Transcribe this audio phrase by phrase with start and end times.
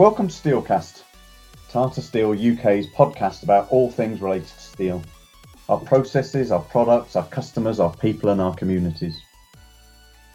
[0.00, 1.02] Welcome to Steelcast,
[1.68, 5.02] Tata Steel UK's podcast about all things related to steel
[5.68, 9.20] our processes, our products, our customers, our people, and our communities.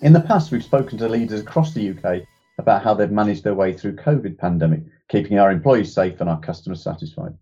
[0.01, 2.28] In the past, we've spoken to leaders across the UK
[2.59, 6.39] about how they've managed their way through COVID pandemic, keeping our employees safe and our
[6.41, 7.34] customers satisfied.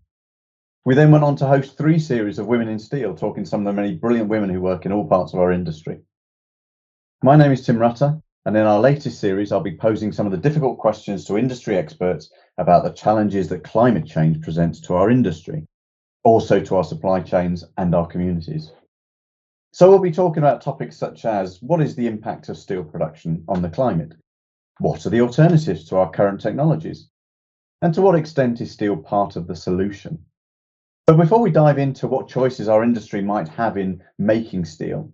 [0.86, 3.60] We then went on to host three series of Women in Steel, talking to some
[3.60, 5.98] of the many brilliant women who work in all parts of our industry.
[7.22, 10.32] My name is Tim Rutter, and in our latest series, I'll be posing some of
[10.32, 15.10] the difficult questions to industry experts about the challenges that climate change presents to our
[15.10, 15.66] industry
[16.24, 18.72] also to our supply chains and our communities.
[19.72, 23.44] So we'll be talking about topics such as what is the impact of steel production
[23.48, 24.14] on the climate?
[24.78, 27.08] What are the alternatives to our current technologies?
[27.82, 30.24] And to what extent is steel part of the solution?
[31.06, 35.12] But before we dive into what choices our industry might have in making steel,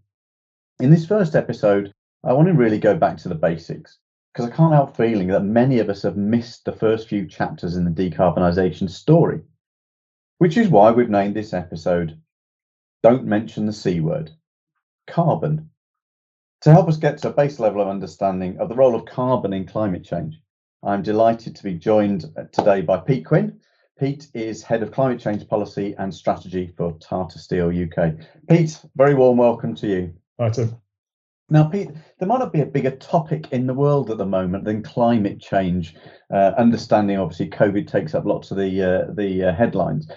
[0.79, 1.93] in this first episode,
[2.25, 3.99] I want to really go back to the basics
[4.33, 7.77] because I can't help feeling that many of us have missed the first few chapters
[7.77, 9.43] in the decarbonisation story
[10.41, 12.19] which is why we've named this episode
[13.03, 14.31] Don't Mention the C Word
[15.07, 15.69] Carbon.
[16.63, 19.53] To help us get to a base level of understanding of the role of carbon
[19.53, 20.41] in climate change,
[20.83, 23.61] I'm delighted to be joined uh, today by Pete Quinn.
[23.99, 28.15] Pete is Head of Climate Change Policy and Strategy for Tata Steel UK.
[28.49, 30.15] Pete, very warm welcome to you.
[30.39, 30.75] Hi, Tim.
[31.53, 34.65] Now, Pete, there might not be a bigger topic in the world at the moment
[34.65, 35.97] than climate change.
[36.33, 40.09] Uh, understanding, obviously, COVID takes up lots of the uh, the uh, headlines.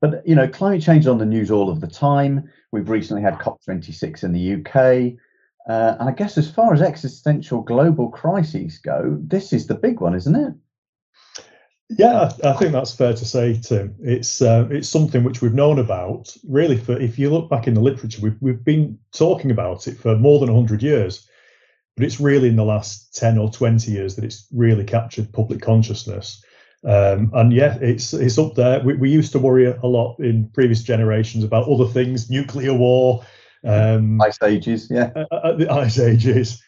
[0.00, 2.50] But you know, climate change is on the news all of the time.
[2.70, 5.18] We've recently had COP26 in the UK,
[5.66, 10.00] uh, and I guess as far as existential global crises go, this is the big
[10.00, 10.52] one, isn't it?
[11.90, 13.94] Yeah, I think that's fair to say, Tim.
[14.00, 16.98] It's uh, it's something which we've known about really for.
[16.98, 20.40] If you look back in the literature, we've we've been talking about it for more
[20.40, 21.28] than hundred years,
[21.94, 25.60] but it's really in the last ten or twenty years that it's really captured public
[25.60, 26.42] consciousness.
[26.84, 28.80] Um, and yeah, it's it's up there.
[28.80, 33.24] We, we used to worry a lot in previous generations about other things, nuclear war,
[33.62, 36.62] um, ice ages, yeah, uh, uh, the ice ages.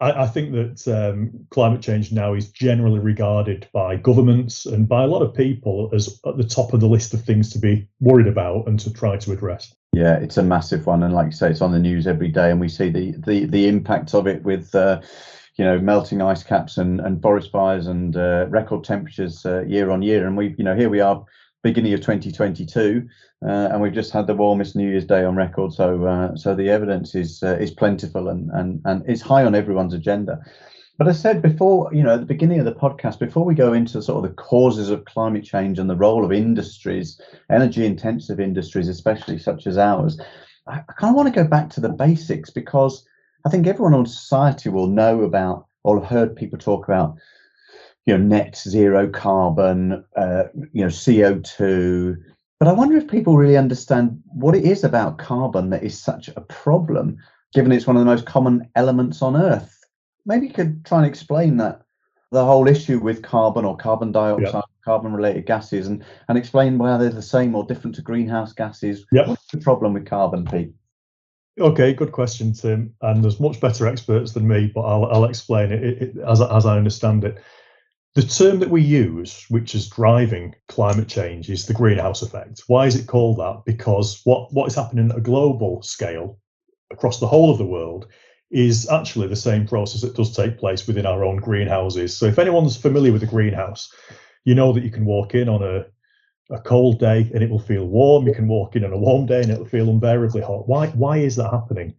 [0.00, 5.04] I, I think that um, climate change now is generally regarded by governments and by
[5.04, 7.88] a lot of people as at the top of the list of things to be
[8.00, 9.74] worried about and to try to address.
[9.92, 12.50] Yeah, it's a massive one, and like you say, it's on the news every day,
[12.50, 14.74] and we see the the the impact of it with.
[14.74, 15.00] Uh,
[15.58, 19.90] you know, melting ice caps and, and forest fires and uh, record temperatures uh, year
[19.90, 20.26] on year.
[20.26, 21.24] And we, you know, here we are,
[21.62, 23.08] beginning of 2022,
[23.44, 25.72] uh, and we've just had the warmest New Year's Day on record.
[25.72, 29.54] So, uh, so the evidence is uh, is plentiful and and and it's high on
[29.54, 30.40] everyone's agenda.
[30.98, 33.74] But I said before, you know, at the beginning of the podcast, before we go
[33.74, 38.40] into sort of the causes of climate change and the role of industries, energy intensive
[38.40, 40.18] industries, especially such as ours,
[40.66, 43.06] I, I kind of want to go back to the basics because
[43.44, 47.16] I think everyone in society will know about or have heard people talk about,
[48.06, 52.16] you know, net zero carbon, uh, you know, CO2.
[52.58, 56.28] But I wonder if people really understand what it is about carbon that is such
[56.28, 57.18] a problem,
[57.52, 59.84] given it's one of the most common elements on Earth.
[60.24, 61.82] Maybe you could try and explain that
[62.32, 64.64] the whole issue with carbon or carbon dioxide, yep.
[64.84, 69.04] carbon related gases, and, and explain why they're the same or different to greenhouse gases.
[69.12, 69.28] Yep.
[69.28, 70.72] What's the problem with carbon, Pete?
[71.58, 72.94] Okay, good question, Tim.
[73.00, 76.40] And there's much better experts than me, but I'll, I'll explain it, it, it as,
[76.42, 77.42] as I understand it.
[78.16, 82.62] The term that we use, which is driving climate change, is the greenhouse effect.
[82.66, 83.64] Why is it called that?
[83.66, 86.38] Because what, what is happening at a global scale
[86.90, 88.06] across the whole of the world
[88.50, 92.16] is actually the same process that does take place within our own greenhouses.
[92.16, 93.92] So if anyone's familiar with a greenhouse,
[94.44, 95.84] you know that you can walk in on a
[96.48, 98.26] a cold day and it will feel warm.
[98.26, 100.66] You can walk in on a warm day and it'll feel unbearably hot.
[100.66, 101.94] Why, why is that happening?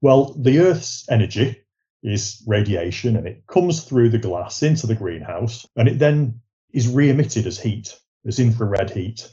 [0.00, 1.62] Well, the Earth's energy
[2.02, 6.40] is radiation and it comes through the glass into the greenhouse and it then
[6.72, 9.32] is re-emitted as heat, as infrared heat.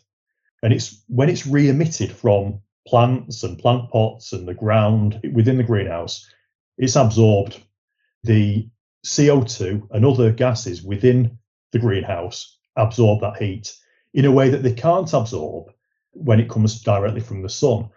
[0.64, 5.64] And it's when it's re-emitted from plants and plant pots and the ground within the
[5.64, 6.30] greenhouse,
[6.78, 7.62] it's absorbed.
[8.24, 8.70] The
[9.06, 11.38] CO2 and other gases within
[11.72, 13.74] the greenhouse absorb that heat
[14.14, 15.72] in a way that they can't absorb
[16.12, 17.90] when it comes directly from the sun.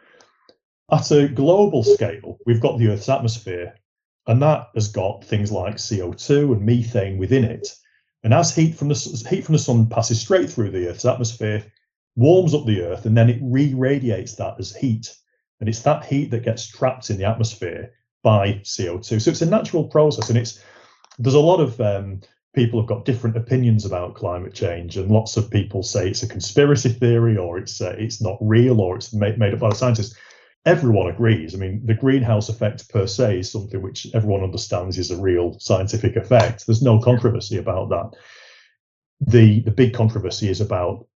[0.92, 3.74] At a global scale, we've got the Earth's atmosphere,
[4.30, 7.66] and that has got things like CO2 and methane within it.
[8.22, 11.64] And as heat from the heat from the sun passes straight through the Earth's atmosphere,
[12.14, 15.12] warms up the Earth, and then it re-radiates that as heat.
[15.58, 17.90] And it's that heat that gets trapped in the atmosphere
[18.22, 19.20] by CO2.
[19.20, 20.62] So it's a natural process, and it's
[21.18, 22.20] there's a lot of um,
[22.54, 26.28] people have got different opinions about climate change, and lots of people say it's a
[26.28, 29.74] conspiracy theory, or it's uh, it's not real, or it's made, made up by the
[29.74, 30.14] scientists.
[30.66, 31.54] Everyone agrees.
[31.54, 35.58] I mean, the greenhouse effect per se is something which everyone understands is a real
[35.58, 36.66] scientific effect.
[36.66, 38.10] There's no controversy about that.
[39.20, 41.06] the the big controversy is about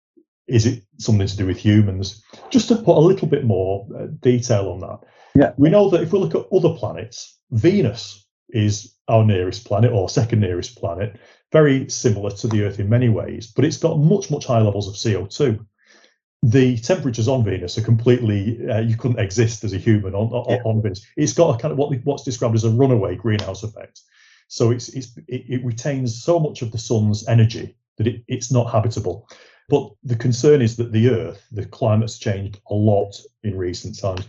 [0.46, 2.22] is it something to do with humans?
[2.50, 5.00] Just to put a little bit more uh, detail on that.
[5.34, 5.52] Yeah.
[5.56, 10.08] We know that if we look at other planets, Venus is our nearest planet or
[10.08, 11.18] second nearest planet,
[11.50, 14.86] very similar to the Earth in many ways, but it's got much, much higher levels
[14.86, 15.64] of CO2.
[16.46, 20.44] The temperatures on Venus are completely, uh, you couldn't exist as a human on, on,
[20.50, 20.62] yeah.
[20.66, 21.06] on, Venus.
[21.16, 24.02] It's got a kind of what, what's described as a runaway greenhouse effect.
[24.48, 28.52] So it's, it's, it, it retains so much of the sun's energy that it, it's
[28.52, 29.26] not habitable.
[29.70, 34.28] But the concern is that the Earth, the climate's changed a lot in recent times.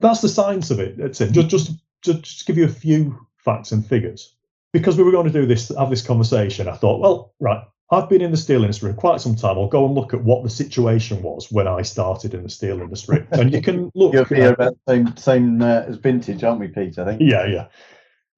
[0.00, 0.96] That's the science of it.
[0.96, 1.32] That's it.
[1.32, 4.34] Just, just, just, just give you a few facts and figures.
[4.72, 8.08] Because we were going to do this, have this conversation, I thought, well, right, I've
[8.08, 9.58] been in the steel industry for quite some time.
[9.58, 12.80] I'll go and look at what the situation was when I started in the steel
[12.80, 14.14] industry, and you can look.
[14.14, 16.98] You're here uh, about the same same uh, as vintage, aren't we, Pete?
[16.98, 17.20] I think.
[17.20, 17.66] Yeah, yeah.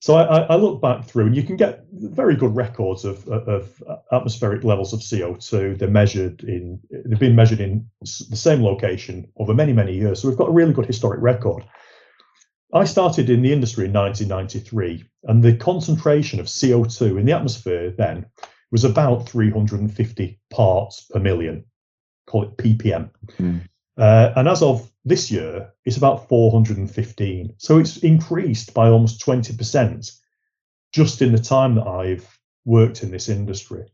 [0.01, 3.41] So I, I, look back through, and you can get very good records of, uh,
[3.45, 5.79] of uh, atmospheric levels of CO2.
[5.79, 10.21] They're measured in, they've been measured in the same location over many, many years.
[10.21, 11.65] So we've got a really good historic record.
[12.75, 17.91] I started in the industry in 1993, and the concentration of CO2 in the atmosphere
[17.91, 18.27] then
[18.77, 21.65] was about 350 parts per million,
[22.27, 23.09] call it ppm.
[23.39, 23.63] Mm.
[23.97, 27.55] Uh, and as of this year, it's about 415.
[27.57, 30.13] So it's increased by almost 20%
[30.93, 33.87] just in the time that I've worked in this industry.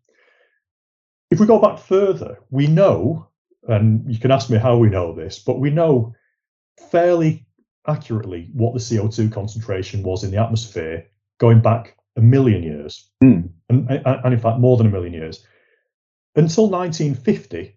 [1.31, 3.29] If we go back further, we know,
[3.69, 6.12] and you can ask me how we know this, but we know
[6.90, 7.46] fairly
[7.87, 11.06] accurately what the CO2 concentration was in the atmosphere
[11.38, 13.49] going back a million years, mm.
[13.69, 15.47] and, and in fact, more than a million years.
[16.35, 17.76] Until 1950,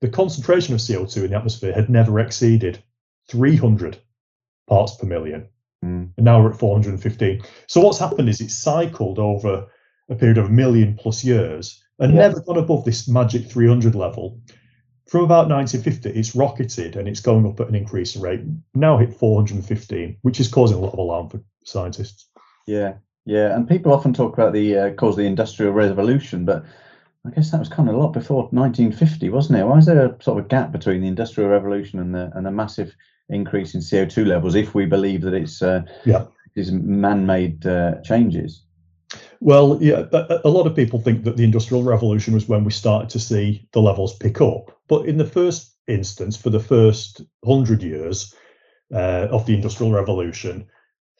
[0.00, 2.82] the concentration of CO2 in the atmosphere had never exceeded
[3.28, 3.98] 300
[4.68, 5.48] parts per million.
[5.84, 6.10] Mm.
[6.16, 7.42] And now we're at 415.
[7.66, 9.66] So what's happened is it's cycled over
[10.08, 12.20] a period of a million plus years and yeah.
[12.20, 14.40] never gone above this magic 300 level.
[15.08, 18.40] From about 1950, it's rocketed and it's going up at an increasing rate.
[18.74, 22.28] Now hit 415, which is causing a lot of alarm for scientists.
[22.66, 22.94] Yeah,
[23.24, 26.64] yeah, and people often talk about the uh, cause of the industrial revolution, but
[27.26, 29.64] I guess that was kind of a lot before 1950, wasn't it?
[29.64, 32.46] Why is there a sort of a gap between the Industrial Revolution and the and
[32.46, 32.94] a massive
[33.28, 36.24] increase in CO2 levels if we believe that it's uh, yeah
[36.54, 38.62] these man-made uh, changes?
[39.40, 43.10] Well, yeah, a lot of people think that the Industrial Revolution was when we started
[43.10, 44.78] to see the levels pick up.
[44.88, 48.34] But in the first instance, for the first hundred years
[48.92, 50.66] uh, of the Industrial Revolution,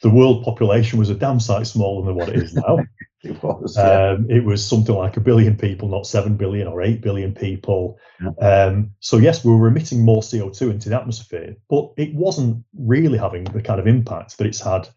[0.02, 2.78] the world population was a damn sight smaller than what it is now.
[3.22, 3.76] it was.
[3.76, 4.10] Yeah.
[4.10, 7.98] Um, it was something like a billion people, not seven billion or eight billion people.
[8.20, 8.64] Yeah.
[8.66, 13.18] Um, so yes, we were emitting more CO2 into the atmosphere, but it wasn't really
[13.18, 14.88] having the kind of impact that it's had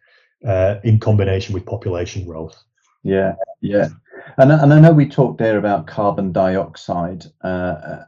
[0.45, 2.61] uh, in combination with population growth.
[3.03, 3.89] Yeah, yeah.
[4.37, 7.47] And, and I know we talked there about carbon dioxide uh,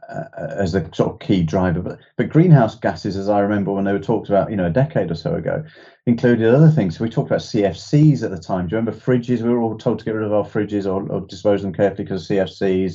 [0.08, 0.24] uh,
[0.56, 3.92] as a sort of key driver, but, but greenhouse gases, as I remember when they
[3.92, 5.62] were talked about, you know, a decade or so ago,
[6.06, 6.96] included other things.
[6.96, 8.66] So we talked about CFCs at the time.
[8.66, 9.42] Do you remember fridges?
[9.42, 12.04] We were all told to get rid of our fridges or, or dispose them carefully
[12.04, 12.94] because of CFCs.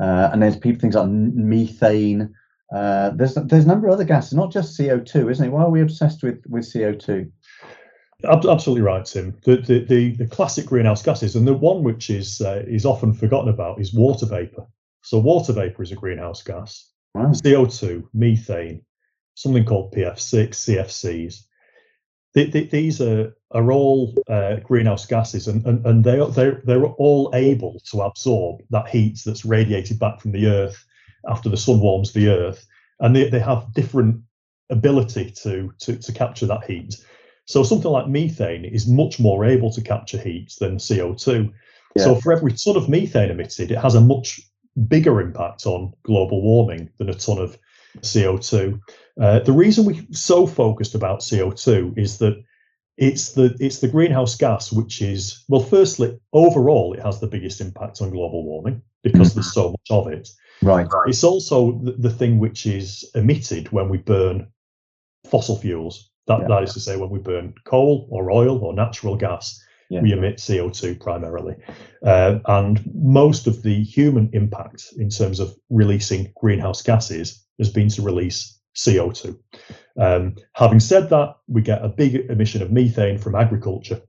[0.00, 2.34] Uh, and there's people things like methane.
[2.74, 5.50] Uh, there's there's a number of other gases, not just CO2, isn't it?
[5.50, 7.30] Why are we obsessed with with CO2?
[8.24, 9.36] Absolutely right, Tim.
[9.44, 13.12] The, the, the, the, classic greenhouse gases, and the one which is uh, is often
[13.12, 14.66] forgotten about, is water vapor.
[15.02, 16.90] So water vapor is a greenhouse gas.
[17.14, 17.32] Wow.
[17.32, 18.82] CO2, methane,
[19.34, 21.42] something called PF6, CFCs.
[22.34, 26.86] The, the, these are are all uh, greenhouse gases, and, and, and they they they're
[26.86, 30.84] all able to absorb that heat that's radiated back from the Earth
[31.28, 32.66] after the sun warms the Earth,
[33.00, 34.22] and they, they have different
[34.70, 36.94] ability to to to capture that heat.
[37.46, 41.52] So something like methane is much more able to capture heat than CO2.
[41.96, 42.04] Yeah.
[42.04, 44.40] So for every ton of methane emitted, it has a much
[44.88, 47.58] bigger impact on global warming than a ton of
[48.00, 48.80] CO2.
[49.20, 52.42] Uh, the reason we're so focused about CO2 is that
[52.98, 57.60] it's the it's the greenhouse gas which is well, firstly, overall, it has the biggest
[57.60, 59.40] impact on global warming because mm-hmm.
[59.40, 60.28] there's so much of it.
[60.62, 60.86] Right.
[61.06, 64.46] It's also the, the thing which is emitted when we burn
[65.28, 66.10] fossil fuels.
[66.26, 66.48] That, yeah.
[66.48, 69.60] that is to say, when we burn coal or oil or natural gas,
[69.90, 70.00] yeah.
[70.00, 71.56] we emit CO2 primarily.
[72.04, 77.88] Uh, and most of the human impact in terms of releasing greenhouse gases has been
[77.90, 79.38] to release CO2.
[79.98, 84.00] Um, having said that, we get a big emission of methane from agriculture,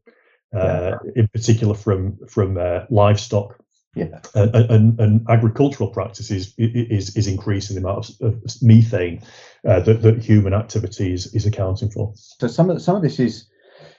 [0.55, 1.11] uh, yeah.
[1.15, 3.57] in particular from from uh, livestock
[3.95, 4.19] yeah.
[4.33, 9.21] And, and, and, agricultural practices is, is increasing the amount of, of methane
[9.67, 12.11] uh, that, that human activity is, is accounting for.
[12.15, 13.47] So some of some of this is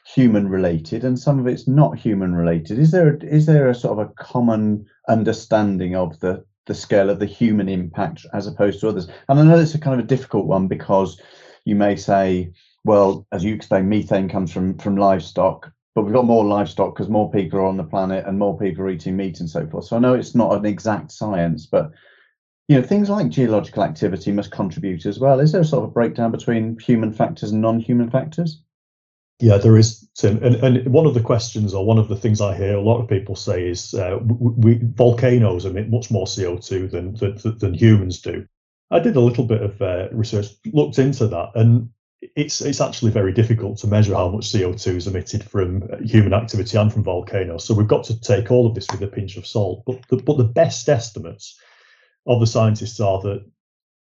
[0.07, 2.79] human related and some of it's not human related.
[2.79, 7.19] Is there is there a sort of a common understanding of the the scale of
[7.19, 9.09] the human impact as opposed to others?
[9.29, 11.21] And I know it's a kind of a difficult one because
[11.65, 12.53] you may say,
[12.85, 17.09] well, as you explained, methane comes from from livestock, but we've got more livestock because
[17.09, 19.85] more people are on the planet and more people are eating meat and so forth.
[19.85, 21.93] So I know it's not an exact science, but
[22.69, 25.41] you know things like geological activity must contribute as well.
[25.41, 28.61] Is there sort of a breakdown between human factors and non-human factors?
[29.41, 30.43] Yeah, there is, Tim.
[30.43, 33.01] And, and one of the questions, or one of the things I hear a lot
[33.01, 38.21] of people say is, uh, we, volcanoes emit much more CO2 than, than, than humans
[38.21, 38.47] do.
[38.93, 41.91] I did a little bit of uh, research, looked into that, and
[42.37, 46.33] it's it's actually very difficult to measure how much CO2 is emitted from uh, human
[46.33, 47.65] activity and from volcanoes.
[47.65, 49.83] So we've got to take all of this with a pinch of salt.
[49.87, 51.59] But the, but the best estimates
[52.27, 53.45] of the scientists are that,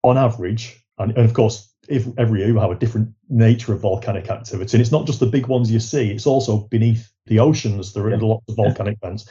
[0.02, 3.80] on average, and, and of course if every year you have a different nature of
[3.80, 4.76] volcanic activity.
[4.76, 7.92] And it's not just the big ones you see, it's also beneath the oceans.
[7.92, 8.18] There are yeah.
[8.20, 9.08] lots of volcanic yeah.
[9.08, 9.28] vents.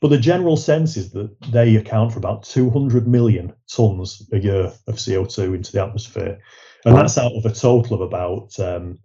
[0.00, 4.72] But the general sense is that they account for about 200 million tons a year
[4.86, 6.38] of CO2 into the atmosphere.
[6.84, 8.98] And that's out of a total of about um,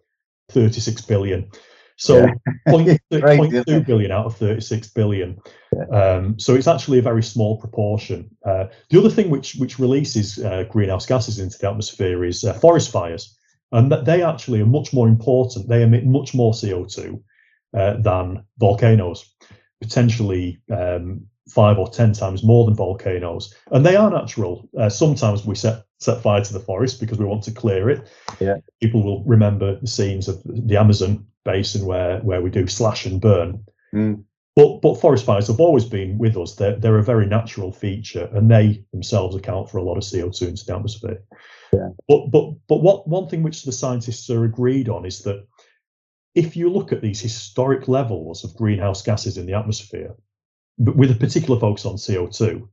[0.51, 1.49] 36 billion.
[1.97, 2.33] So yeah.
[2.67, 5.39] 0.2 billion out of 36 billion.
[5.91, 8.29] Um, so it's actually a very small proportion.
[8.45, 12.53] Uh, the other thing which which releases uh, greenhouse gases into the atmosphere is uh,
[12.53, 13.37] forest fires,
[13.71, 15.67] and that they actually are much more important.
[15.67, 17.21] They emit much more CO2
[17.75, 19.33] uh, than volcanoes,
[19.81, 23.53] potentially um, five or ten times more than volcanoes.
[23.71, 24.69] And they are natural.
[24.77, 28.07] Uh, sometimes we set set fire to the forest because we want to clear it.
[28.39, 28.57] Yeah.
[28.81, 33.19] People will remember the scenes of the Amazon basin where where we do slash and
[33.19, 33.63] burn.
[33.93, 34.23] Mm.
[34.55, 36.55] But but forest fires have always been with us.
[36.55, 40.29] They're they're a very natural feature, and they themselves account for a lot of CO
[40.29, 41.23] two into the atmosphere.
[41.71, 41.89] Yeah.
[42.07, 45.47] But but but what one thing which the scientists are agreed on is that
[46.35, 50.15] if you look at these historic levels of greenhouse gases in the atmosphere,
[50.77, 52.69] but with a particular focus on CO two,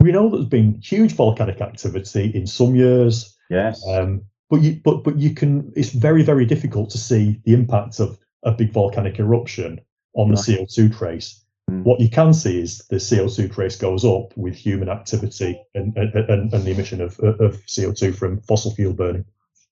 [0.00, 3.36] we know that there's been huge volcanic activity in some years.
[3.50, 3.82] Yes.
[3.88, 7.98] Um, but you but but you can it's very very difficult to see the impact
[8.00, 9.80] of a big volcanic eruption
[10.14, 11.44] on the CO2 trace.
[11.70, 11.82] Mm.
[11.82, 16.14] What you can see is the CO2 trace goes up with human activity and and,
[16.14, 19.24] and, and the emission of, of CO2 from fossil fuel burning.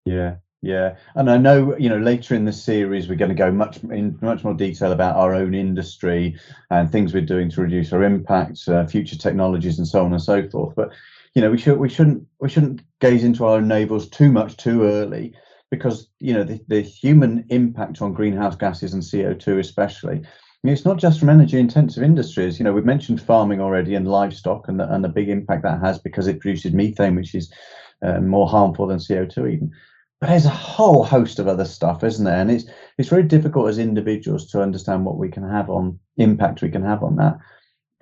[0.04, 3.52] Yeah, yeah, and I know you know later in the series we're going to go
[3.52, 6.38] much in much more detail about our own industry
[6.70, 10.22] and things we're doing to reduce our impacts, uh, future technologies, and so on and
[10.22, 10.74] so forth.
[10.74, 10.90] But
[11.34, 14.56] you know we should we shouldn't we shouldn't gaze into our own navels too much
[14.56, 15.34] too early
[15.70, 20.22] because you know the, the human impact on greenhouse gases and CO2 especially
[20.62, 22.58] it's not just from energy intensive industries.
[22.58, 25.80] You know we've mentioned farming already and livestock and the, and the big impact that
[25.80, 27.52] has because it produces methane which is
[28.00, 29.72] uh, more harmful than CO2 even
[30.20, 32.64] but there's a whole host of other stuff isn't there and it's
[32.98, 36.82] it's very difficult as individuals to understand what we can have on impact we can
[36.82, 37.38] have on that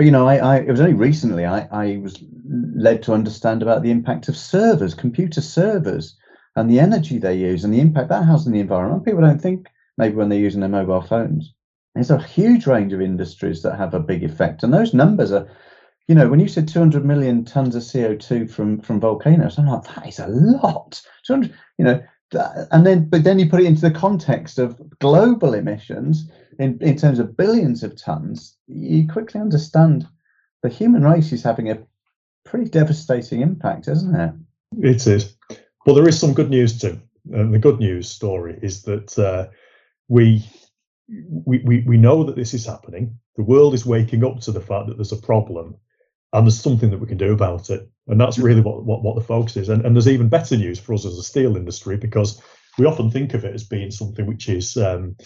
[0.03, 3.63] but you know, I, I, it was only recently I, I was led to understand
[3.63, 6.17] about the impact of servers, computer servers,
[6.57, 9.05] and the energy they use and the impact that has on the environment.
[9.05, 11.55] People don't think maybe when they're using their mobile phones.
[11.95, 15.49] There's a huge range of industries that have a big effect, and those numbers are,
[16.13, 19.85] you know, when you said 200 million tons of CO2 from from volcanoes, I'm like,
[19.95, 21.01] that is a lot.
[21.25, 22.03] 200, you know,
[22.71, 26.99] and then but then you put it into the context of global emissions in, in
[26.99, 30.07] terms of billions of tons, you quickly understand
[30.63, 31.79] the human race is having a
[32.45, 34.35] pretty devastating impact, isn't it?
[34.83, 35.35] It is.
[35.87, 37.01] Well, there is some good news too.
[37.33, 39.49] And the good news story is that uh,
[40.09, 40.45] we,
[41.09, 43.19] we we we know that this is happening.
[43.37, 45.77] The world is waking up to the fact that there's a problem,
[46.33, 47.89] and there's something that we can do about it.
[48.09, 49.69] And that's really what what, what the focus is.
[49.69, 52.43] And, and there's even better news for us as a steel industry because
[52.79, 55.17] we often think of it as being something which is um,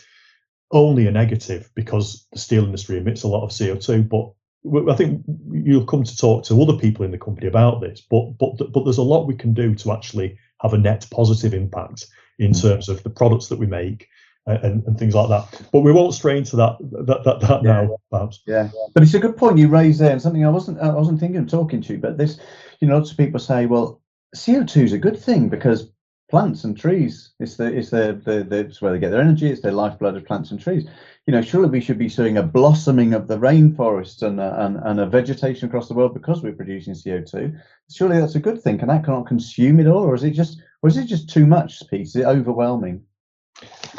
[0.73, 4.09] only a negative because the steel industry emits a lot of CO2.
[4.09, 8.01] But I think you'll come to talk to other people in the company about this.
[8.01, 11.55] But but but there's a lot we can do to actually have a net positive
[11.55, 12.07] impact
[12.39, 12.61] in mm.
[12.61, 14.09] terms of the products that we make
[14.47, 15.63] and, and things like that.
[15.73, 17.73] But we won't stray into that that that, that yeah.
[17.73, 18.43] now, perhaps.
[18.47, 21.21] Yeah, but it's a good point you raised there, and something I wasn't I wasn't
[21.21, 21.95] thinking of talking to.
[21.95, 21.99] you.
[21.99, 22.39] But this,
[22.81, 24.01] you know, lots of people say, well,
[24.37, 25.91] CO two is a good thing because
[26.29, 27.33] plants and trees.
[27.41, 29.51] It's the it's the, the, the it's where they get their energy.
[29.51, 30.87] It's their lifeblood of plants and trees.
[31.27, 34.77] You know, surely we should be seeing a blossoming of the rainforests and a, and,
[34.77, 37.53] and a vegetation across the world because we're producing CO two.
[37.91, 38.79] Surely that's a good thing.
[38.79, 41.47] Can that cannot consume it all, or is it just or is it just too
[41.47, 42.03] much, Pete?
[42.03, 43.03] Is it overwhelming?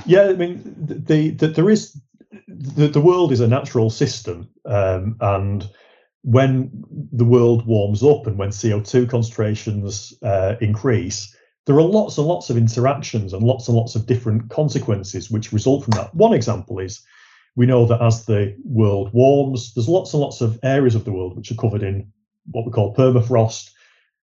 [0.05, 1.99] Yeah, I mean, the, the there is
[2.47, 5.69] the, the world is a natural system, um, and
[6.23, 11.33] when the world warms up and when CO2 concentrations uh, increase,
[11.65, 15.53] there are lots and lots of interactions and lots and lots of different consequences which
[15.53, 16.13] result from that.
[16.13, 17.01] One example is
[17.55, 21.11] we know that as the world warms, there's lots and lots of areas of the
[21.11, 22.11] world which are covered in
[22.51, 23.71] what we call permafrost,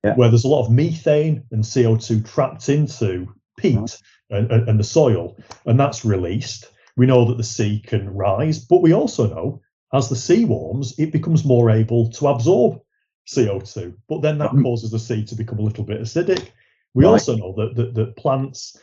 [0.02, 0.14] yeah.
[0.14, 4.04] where there's a lot of methane and CO2 trapped into peat mm-hmm.
[4.34, 5.36] And, and, the soil,
[5.66, 6.70] and that's released.
[6.96, 9.62] We know that the sea can rise, but we also know
[9.94, 12.80] as the sea warms, it becomes more able to absorb
[13.28, 13.94] CO2.
[14.08, 14.62] But then that mm-hmm.
[14.62, 16.50] causes the sea to become a little bit acidic.
[16.94, 17.12] We right.
[17.12, 18.76] also know that, that, that plants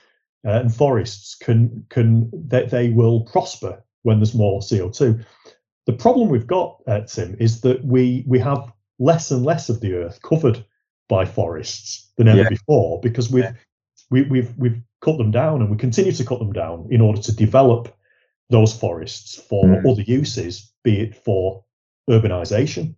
[0.45, 5.23] uh, and forests can can they, they will prosper when there's more CO2.
[5.85, 9.81] The problem we've got, uh, Tim, is that we we have less and less of
[9.81, 10.65] the earth covered
[11.09, 12.49] by forests than ever yeah.
[12.49, 13.53] before because we've yeah.
[14.09, 17.21] we, we've we've cut them down and we continue to cut them down in order
[17.21, 17.95] to develop
[18.49, 19.91] those forests for mm.
[19.91, 21.63] other uses, be it for
[22.09, 22.95] urbanization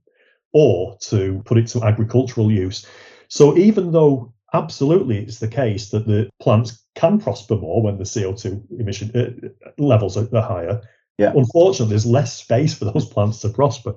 [0.52, 2.86] or to put it to agricultural use.
[3.28, 8.04] So even though absolutely it's the case that the plants can prosper more when the
[8.04, 10.82] CO2 emission uh, levels are, are higher,
[11.18, 11.34] yeah.
[11.36, 13.96] unfortunately there's less space for those plants to prosper.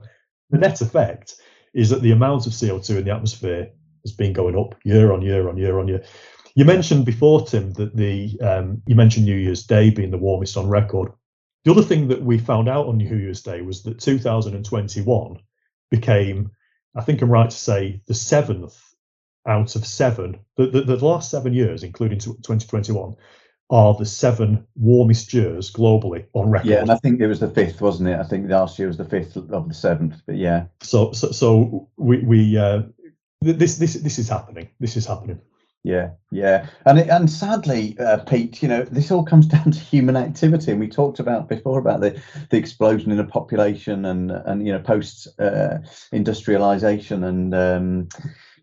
[0.51, 1.35] The net effect
[1.75, 3.71] is that the amount of CO2 in the atmosphere
[4.05, 6.03] has been going up year on year on year on year.
[6.57, 10.57] You mentioned before, Tim, that the um, you mentioned New Year's Day being the warmest
[10.57, 11.13] on record.
[11.65, 15.39] The other thing that we found out on New Year's Day was that 2021
[15.91, 16.51] became,
[16.95, 18.81] I think I'm right to say, the seventh
[19.47, 20.41] out of seven.
[20.57, 23.17] The, the, the last seven years, including 2021,
[23.69, 26.71] are the seven warmest years globally on record.
[26.71, 28.19] Yeah, and I think it was the fifth, wasn't it?
[28.19, 30.23] I think last year was the fifth of the seventh.
[30.25, 30.67] But yeah.
[30.81, 32.85] So so so we we uh,
[33.43, 34.71] this this this is happening.
[34.81, 35.41] This is happening.
[35.87, 39.79] Yeah, yeah, and it, and sadly, uh, Pete, you know, this all comes down to
[39.79, 44.33] human activity, and we talked about before about the the explosion in the population and
[44.33, 45.79] and you know post uh,
[46.11, 48.09] industrialization and um,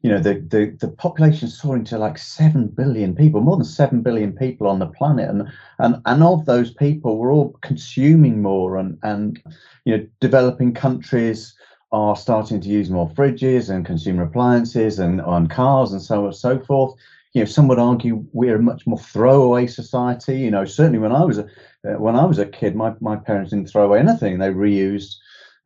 [0.02, 4.02] you know the, the the population soaring to like seven billion people, more than seven
[4.02, 5.48] billion people on the planet, and
[5.80, 9.42] and and of those people, we're all consuming more, and and
[9.86, 11.56] you know developing countries
[11.94, 16.26] are starting to use more fridges and consumer appliances and on cars and so on
[16.26, 16.94] and so forth.
[17.34, 20.40] You know, some would argue we're a much more throwaway society.
[20.40, 21.46] You know, certainly when I was a
[21.88, 25.16] uh, when I was a kid, my my parents didn't throw away anything; they reused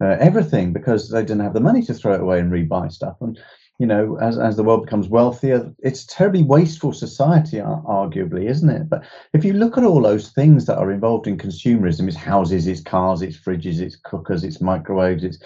[0.02, 3.18] uh, everything because they didn't have the money to throw it away and rebuy stuff.
[3.20, 3.38] And
[3.80, 8.70] you know, as as the world becomes wealthier, it's a terribly wasteful society, arguably, isn't
[8.70, 8.90] it?
[8.90, 9.04] But
[9.34, 12.82] if you look at all those things that are involved in consumerism, it's houses, it's
[12.82, 15.38] cars, it's fridges, it's cookers, it's microwaves, it's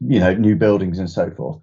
[0.00, 1.60] you know, new buildings and so forth.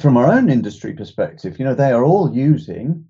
[0.00, 3.04] From our own industry perspective, you know, they are all using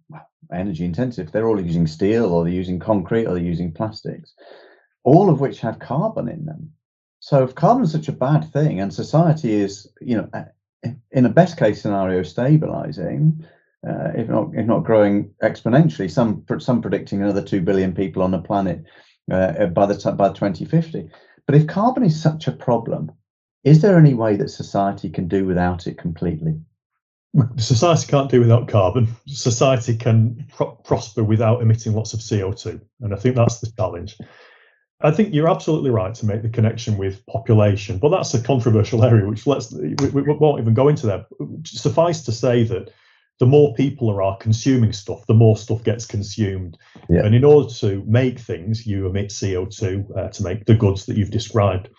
[0.53, 1.31] energy intensive.
[1.31, 4.35] They're all using steel, or they're using concrete, or they're using plastics,
[5.05, 6.73] all of which have carbon in them.
[7.21, 10.31] So if carbon is such a bad thing, and society is, you know,
[11.11, 13.45] in a best case scenario, stabilizing,
[13.87, 16.11] uh, if not if not growing exponentially.
[16.11, 18.85] Some some predicting another two billion people on the planet
[19.31, 21.09] uh, by the by 2050.
[21.47, 23.13] But if carbon is such a problem,
[23.67, 26.55] is there any way that society can do without it completely?
[27.59, 29.09] Society can't do without carbon.
[29.27, 34.17] Society can pro- prosper without emitting lots of CO2, and I think that's the challenge.
[35.03, 39.05] I think you're absolutely right to make the connection with population, but that's a controversial
[39.11, 41.27] area, which let's we, we won't even go into that.
[41.65, 42.93] Suffice to say that
[43.41, 46.79] the more people there are consuming stuff, the more stuff gets consumed.
[47.11, 47.25] Yeah.
[47.25, 51.17] And in order to make things, you emit CO2 uh, to make the goods that
[51.17, 51.91] you've described.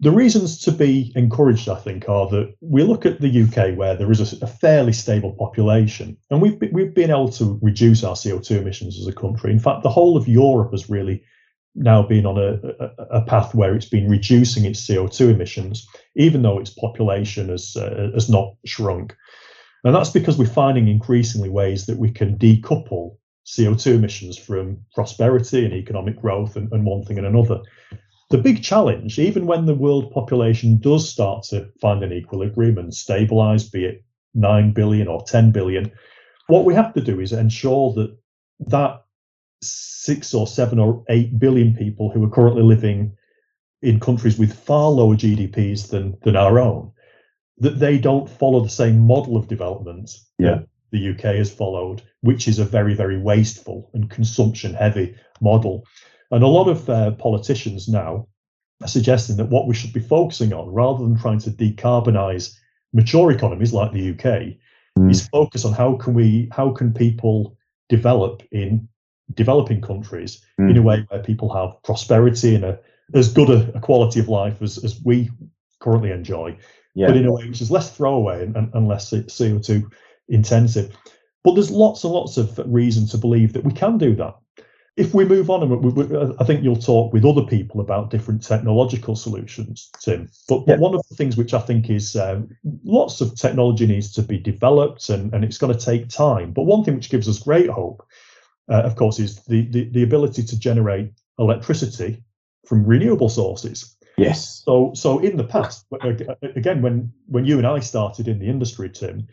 [0.00, 3.96] The reasons to be encouraged, I think, are that we look at the UK where
[3.96, 8.14] there is a, a fairly stable population, and we've we've been able to reduce our
[8.14, 9.52] CO2 emissions as a country.
[9.52, 11.22] In fact, the whole of Europe has really
[11.76, 16.42] now been on a, a, a, path where it's been reducing its CO2 emissions, even
[16.42, 19.14] though its population has, uh, has not shrunk.
[19.84, 25.64] And that's because we're finding increasingly ways that we can decouple CO2 emissions from prosperity
[25.64, 27.60] and economic growth and, and one thing and another.
[28.30, 32.92] The big challenge, even when the world population does start to find an equilibrium and
[32.92, 35.92] stabilize, be it 9 billion or 10 billion,
[36.48, 38.16] what we have to do is ensure that
[38.68, 39.02] that
[39.62, 43.12] six or seven or eight billion people who are currently living
[43.82, 46.92] in countries with far lower GDPs than than our own,
[47.58, 50.50] that they don't follow the same model of development yeah.
[50.50, 55.84] that the UK has followed, which is a very very wasteful and consumption heavy model.
[56.30, 58.26] And a lot of uh, politicians now
[58.82, 62.54] are suggesting that what we should be focusing on, rather than trying to decarbonize
[62.92, 64.56] mature economies like the UK,
[64.98, 65.10] mm.
[65.10, 67.56] is focus on how can we how can people
[67.88, 68.88] develop in
[69.34, 70.70] developing countries mm.
[70.70, 72.78] in a way where people have prosperity and a,
[73.14, 75.30] as good a, a, quality of life as, as we
[75.80, 76.56] currently enjoy,
[76.94, 77.06] yeah.
[77.06, 79.90] but in a way which is less throwaway and, and, and less CO2
[80.28, 80.96] intensive.
[81.44, 84.34] But there's lots and lots of reason to believe that we can do that.
[84.96, 88.08] If we move on, and we, we, I think you'll talk with other people about
[88.08, 90.30] different technological solutions, Tim.
[90.48, 90.74] But, yeah.
[90.74, 92.48] but one of the things which I think is um,
[92.82, 96.52] lots of technology needs to be developed and, and it's going to take time.
[96.52, 98.06] But one thing which gives us great hope,
[98.70, 102.22] uh, of course, is the, the, the ability to generate electricity
[102.66, 103.96] from renewable sources.
[104.16, 104.62] Yes.
[104.64, 105.86] So, so in the past,
[106.56, 109.28] again, when when you and I started in the industry, Tim,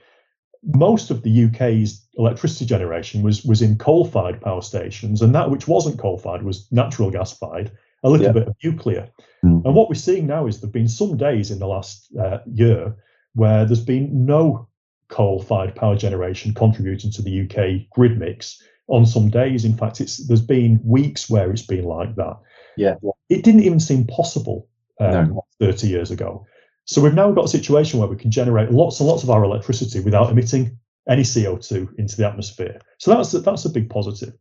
[0.62, 5.68] most of the UK's electricity generation was was in coal-fired power stations, and that which
[5.68, 7.72] wasn't coal-fired was natural gas-fired,
[8.04, 8.32] a little yeah.
[8.32, 9.10] bit of nuclear.
[9.44, 9.66] Mm.
[9.66, 12.96] And what we're seeing now is there've been some days in the last uh, year
[13.36, 14.68] where there's been no
[15.10, 18.62] coal-fired power generation contributing to the UK grid mix.
[18.88, 22.38] On some days, in fact, it's there's been weeks where it's been like that.
[22.76, 22.96] Yeah,
[23.30, 24.68] it didn't even seem possible
[25.00, 25.46] um, no.
[25.60, 26.46] 30 years ago.
[26.86, 29.44] So we've now got a situation where we can generate lots and lots of our
[29.44, 32.80] electricity without emitting any CO2 into the atmosphere.
[32.98, 34.34] So that's a, that's a big positive.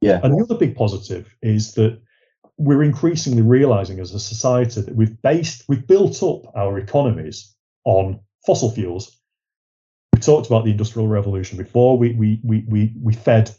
[0.00, 0.20] Yeah.
[0.22, 2.00] And the other big positive is that
[2.56, 7.54] we're increasingly realizing as a society that we've based, we've built up our economies
[7.84, 9.16] on fossil fuels.
[10.14, 11.96] We talked about the industrial revolution before.
[11.96, 13.54] We we we we we fed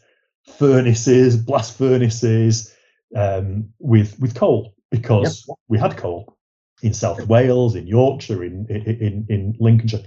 [0.58, 2.74] furnaces, blast furnaces
[3.16, 5.56] um, with with coal because yep.
[5.68, 6.36] we had coal
[6.82, 10.02] in South Wales, in Yorkshire, in in in Lincolnshire.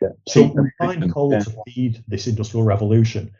[0.00, 0.08] Yeah.
[0.28, 1.40] So we find coal yeah.
[1.40, 3.32] to feed this industrial revolution.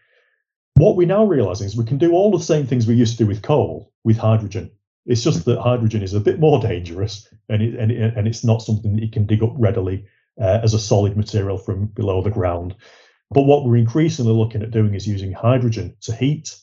[0.74, 3.24] What we're now realizing is we can do all the same things we used to
[3.24, 4.70] do with coal with hydrogen.
[5.06, 8.44] It's just that hydrogen is a bit more dangerous, and it, and, it, and it's
[8.44, 10.04] not something that you can dig up readily
[10.40, 12.74] uh, as a solid material from below the ground.
[13.30, 16.54] But what we're increasingly looking at doing is using hydrogen to heat,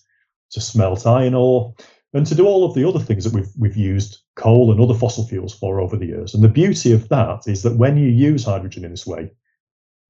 [0.52, 1.74] to smelt iron ore,
[2.14, 4.94] and to do all of the other things that we've we've used coal and other
[4.94, 6.34] fossil fuels for over the years.
[6.34, 9.32] And the beauty of that is that when you use hydrogen in this way,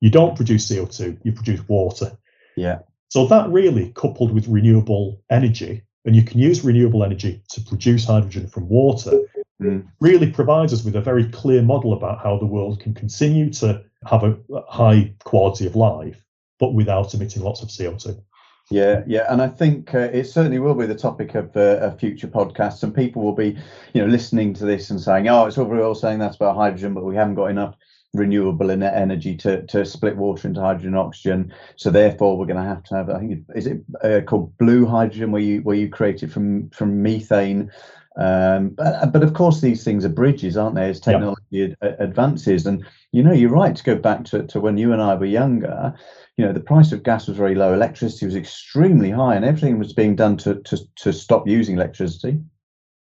[0.04, 2.12] you don't produce CO2, you produce water.
[2.58, 2.80] Yeah.
[3.08, 8.04] So that really coupled with renewable energy, and you can use renewable energy to produce
[8.04, 9.22] hydrogen from water,
[9.62, 9.88] mm.
[10.02, 13.82] really provides us with a very clear model about how the world can continue to
[14.06, 14.38] have a
[14.68, 16.22] high quality of life,
[16.60, 18.22] but without emitting lots of CO2.
[18.70, 21.92] Yeah, yeah, and I think uh, it certainly will be the topic of uh, a
[21.92, 23.58] future podcast, and people will be,
[23.94, 26.58] you know, listening to this and saying, "Oh, it's all very well saying that's about
[26.58, 27.76] hydrogen, but we haven't got enough
[28.14, 31.54] renewable energy to to split water into hydrogen and oxygen.
[31.76, 33.10] So therefore, we're going to have to have.
[33.10, 36.70] I think is it uh, called blue hydrogen, where you where you create it from
[36.70, 37.72] from methane."
[38.16, 40.90] Um, but, but of course, these things are bridges, aren't they?
[40.90, 44.78] As technology ad- advances, and you know, you're right to go back to, to when
[44.78, 45.96] you and I were younger
[46.38, 49.78] you know the price of gas was very low electricity was extremely high and everything
[49.78, 52.40] was being done to to, to stop using electricity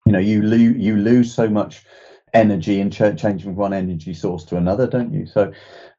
[0.05, 1.85] you know you lose you lose so much
[2.37, 5.53] energy and ch- changing from one energy source to another don't you so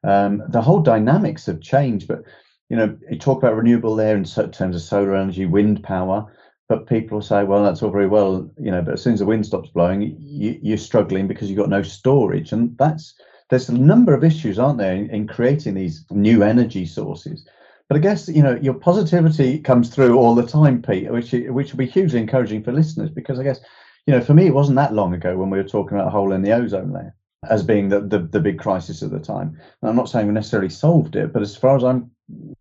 [0.04, 2.22] um, the whole dynamics have changed but
[2.68, 6.26] you know you talk about renewable there in terms of solar energy wind power
[6.68, 9.26] but people say well that's all very well you know but as soon as the
[9.26, 13.14] wind stops blowing you, you're struggling because you've got no storage and that's
[13.48, 17.46] there's a number of issues, aren't there, in, in creating these new energy sources.
[17.88, 21.72] But I guess you know your positivity comes through all the time, Pete, which which
[21.72, 23.60] will be hugely encouraging for listeners because I guess
[24.08, 26.10] you know for me it wasn't that long ago when we were talking about a
[26.10, 27.14] hole in the ozone layer
[27.50, 29.56] as being the, the, the big crisis at the time.
[29.80, 32.10] And I'm not saying we necessarily solved it, but as far as I'm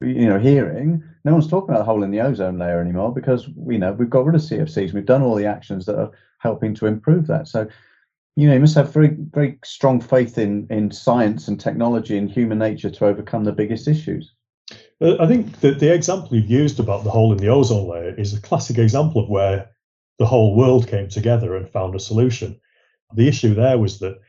[0.01, 3.47] you know hearing, no one's talking about a hole in the ozone layer anymore because
[3.55, 6.75] we know we've got rid of CFCs, we've done all the actions that are helping
[6.75, 7.47] to improve that.
[7.47, 7.67] So
[8.35, 12.29] you know, you must have very, very strong faith in in science and technology and
[12.29, 14.33] human nature to overcome the biggest issues.
[14.99, 18.13] Uh, I think that the example you've used about the hole in the ozone layer
[18.15, 19.69] is a classic example of where
[20.19, 22.59] the whole world came together and found a solution.
[23.13, 24.19] The issue there was that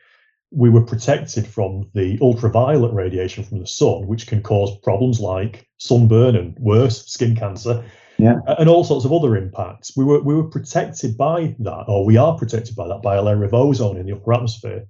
[0.51, 5.67] we were protected from the ultraviolet radiation from the sun, which can cause problems like
[5.79, 7.85] sunburn and worse, skin cancer
[8.19, 8.41] yeah.
[8.59, 9.97] and all sorts of other impacts.
[9.97, 13.23] We were we were protected by that, or we are protected by that by a
[13.23, 14.87] layer of ozone in the upper atmosphere,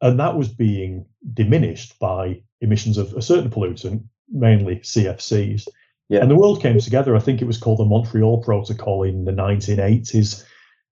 [0.00, 5.68] and that was being diminished by emissions of a certain pollutant, mainly CFCs.
[6.10, 6.20] Yeah.
[6.20, 7.14] And the world came together.
[7.14, 10.44] I think it was called the Montreal Protocol in the 1980s,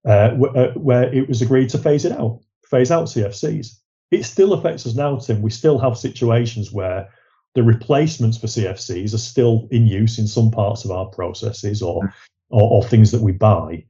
[0.04, 3.78] uh, uh, where it was agreed to phase it out, phase out CFCs.
[4.10, 5.40] It still affects us now, Tim.
[5.40, 7.08] We still have situations where
[7.54, 12.14] the replacements for CFCs are still in use in some parts of our processes or
[12.50, 13.84] or, or things that we buy.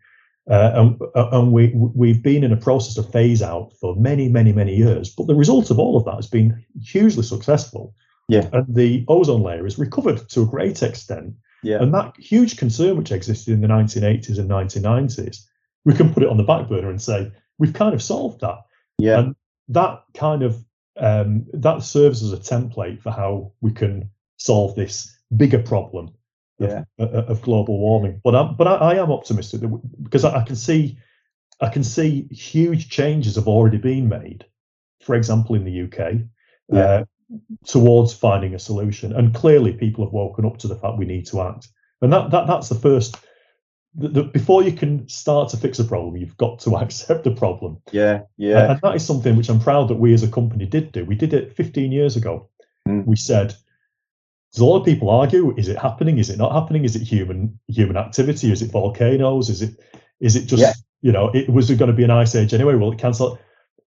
[0.49, 4.29] Uh, and, uh, and we we've been in a process of phase out for many
[4.29, 7.93] many many years, but the result of all of that has been hugely successful.
[8.29, 11.35] Yeah, and the ozone layer is recovered to a great extent.
[11.63, 15.45] Yeah, and that huge concern which existed in the 1980s and 1990s,
[15.85, 18.59] we can put it on the back burner and say we've kind of solved that.
[18.99, 19.37] Yeah, and
[19.69, 20.65] that kind of
[20.97, 26.15] um, that serves as a template for how we can solve this bigger problem
[26.59, 26.85] yeah.
[26.99, 28.21] of, of, global warming.
[28.23, 30.99] But I'm, but I, I am optimistic that, because I, I, can see
[31.61, 34.47] I can see huge changes have already been made.
[35.03, 36.21] For example, in the UK,
[36.73, 36.81] yeah.
[36.81, 37.05] uh,
[37.67, 41.27] towards finding a solution, and clearly people have woken up to the fact we need
[41.27, 41.69] to act.
[42.01, 43.17] And that, that that's the first.
[43.99, 47.31] The, the, before you can start to fix a problem, you've got to accept the
[47.31, 47.79] problem.
[47.93, 48.61] Yeah, yeah.
[48.61, 51.05] And, and that is something which I'm proud that we as a company did do.
[51.05, 52.49] We did it 15 years ago.
[52.87, 53.07] Mm.
[53.07, 53.55] We said
[54.53, 56.19] there's a lot of people argue: is it happening?
[56.19, 56.85] Is it not happening?
[56.85, 58.53] Is it human human activity?
[58.53, 59.51] Is it volcanoes?
[59.51, 59.79] Is it
[60.21, 60.73] is it just yeah.
[61.03, 61.31] you know?
[61.35, 62.75] It was it going to be an ice age anyway.
[62.75, 63.39] Will it cancel?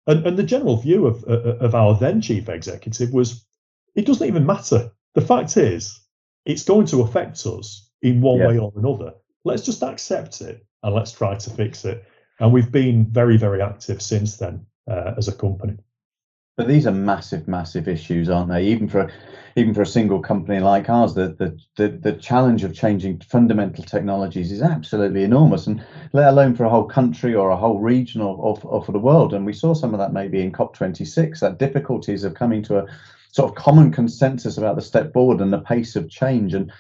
[0.08, 3.46] And, and the general view of of our then chief executive was,
[3.96, 4.92] it doesn't even matter.
[5.16, 6.00] The fact is,
[6.46, 8.48] it's going to affect us in one yeah.
[8.48, 9.14] way or another.
[9.44, 12.06] Let's just accept it and let's try to fix it.
[12.40, 15.78] And we've been very very active since then uh, as a company.
[16.58, 18.64] But these are massive, massive issues, aren't they?
[18.64, 19.12] Even for
[19.56, 23.84] even for a single company like ours, the the the, the challenge of changing fundamental
[23.84, 28.22] technologies is absolutely enormous, and let alone for a whole country or a whole region
[28.22, 29.36] or, or, or for the world.
[29.36, 32.88] And we saw some of that maybe in COP26, that difficulties of coming to a
[33.32, 36.56] sort of common consensus about the step forward and the pace of change.
[36.56, 36.72] And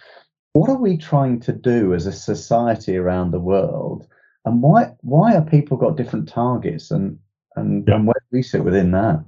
[0.53, 4.07] what are we trying to do as a society around the world?
[4.43, 7.19] And why why are people got different targets and
[7.55, 7.95] and, yeah.
[7.95, 9.23] and where do we sit within that?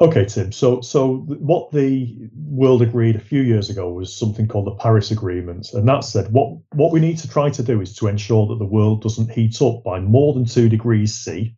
[0.00, 0.50] Okay, Tim.
[0.50, 5.12] So, so what the world agreed a few years ago was something called the Paris
[5.12, 8.46] Agreement, and that said what what we need to try to do is to ensure
[8.48, 11.54] that the world doesn't heat up by more than two degrees C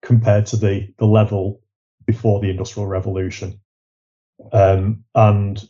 [0.00, 1.60] compared to the the level
[2.06, 3.60] before the Industrial Revolution.
[4.52, 5.62] Um, and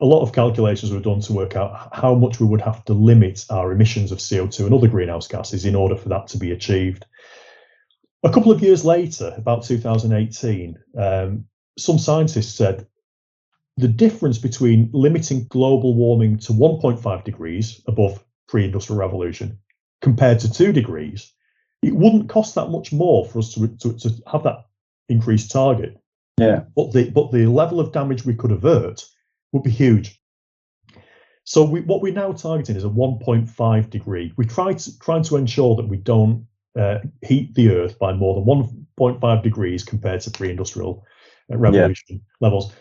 [0.00, 2.92] a lot of calculations were done to work out how much we would have to
[2.92, 6.50] limit our emissions of CO2 and other greenhouse gases in order for that to be
[6.50, 7.06] achieved.
[8.22, 11.44] A couple of years later, about 2018, um,
[11.78, 12.86] some scientists said
[13.76, 19.58] the difference between limiting global warming to 1.5 degrees above pre-industrial revolution
[20.00, 21.32] compared to 2 degrees,
[21.82, 24.66] it wouldn't cost that much more for us to, to, to have that
[25.08, 26.00] increased target.
[26.38, 26.64] Yeah.
[26.74, 29.04] But the but the level of damage we could avert
[29.52, 30.20] would be huge.
[31.44, 34.32] So we, what we're now targeting is a 1.5 degree.
[34.36, 36.46] We try to trying to ensure that we don't
[36.78, 38.44] uh, heat the Earth by more than
[38.98, 41.04] 1.5 degrees compared to pre-industrial
[41.52, 42.18] uh, revolution yeah.
[42.40, 42.72] levels.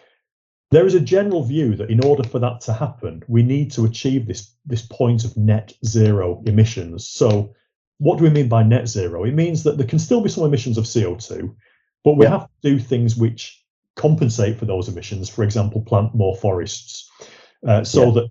[0.71, 3.85] There is a general view that in order for that to happen, we need to
[3.85, 7.07] achieve this this point of net zero emissions.
[7.07, 7.53] So,
[7.99, 9.23] what do we mean by net zero?
[9.23, 11.55] It means that there can still be some emissions of CO2,
[12.03, 12.31] but we yeah.
[12.31, 13.63] have to do things which
[13.95, 15.29] compensate for those emissions.
[15.29, 17.09] For example, plant more forests,
[17.65, 18.11] uh, so yeah.
[18.13, 18.29] that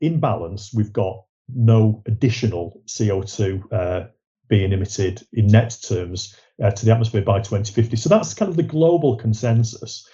[0.00, 4.06] in balance we've got no additional CO2 uh,
[4.52, 7.96] being emitted in net terms uh, to the atmosphere by 2050.
[7.96, 10.06] So that's kind of the global consensus.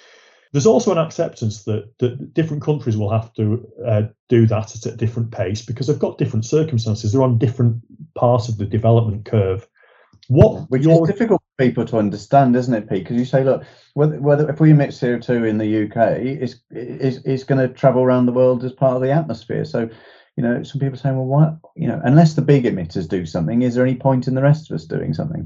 [0.53, 4.87] There's also an acceptance that, that different countries will have to uh, do that at
[4.87, 7.11] a different pace because they've got different circumstances.
[7.11, 7.83] They're on different
[8.15, 9.67] parts of the development curve.
[10.29, 13.03] What Which is difficult for people to understand, isn't it, Pete?
[13.03, 17.17] Because you say, look, whether, whether if we emit CO2 in the UK, it's, it's,
[17.25, 19.65] it's going to travel around the world as part of the atmosphere.
[19.65, 19.91] So
[20.39, 23.63] you know, some people saying, well, why, you know, unless the big emitters do something,
[23.63, 25.45] is there any point in the rest of us doing something?